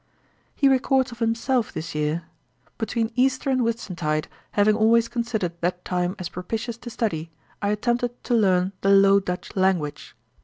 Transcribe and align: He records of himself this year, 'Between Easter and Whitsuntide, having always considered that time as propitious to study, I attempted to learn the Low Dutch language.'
He 0.55 0.67
records 0.67 1.11
of 1.11 1.19
himself 1.19 1.71
this 1.71 1.93
year, 1.93 2.23
'Between 2.79 3.11
Easter 3.15 3.51
and 3.51 3.61
Whitsuntide, 3.61 4.27
having 4.53 4.75
always 4.75 5.07
considered 5.07 5.53
that 5.61 5.85
time 5.85 6.15
as 6.17 6.27
propitious 6.27 6.75
to 6.77 6.89
study, 6.89 7.29
I 7.61 7.69
attempted 7.69 8.23
to 8.23 8.33
learn 8.33 8.71
the 8.81 8.89
Low 8.89 9.19
Dutch 9.19 9.55
language.' 9.55 10.15